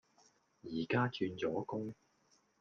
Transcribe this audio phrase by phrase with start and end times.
[0.63, 1.93] 而家轉咗工